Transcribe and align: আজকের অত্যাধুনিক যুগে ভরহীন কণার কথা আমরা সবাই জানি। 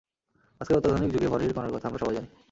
আজকের 0.61 0.77
অত্যাধুনিক 0.77 1.09
যুগে 1.13 1.27
ভরহীন 1.27 1.51
কণার 1.53 1.73
কথা 1.73 1.87
আমরা 1.87 2.01
সবাই 2.01 2.15
জানি। 2.17 2.29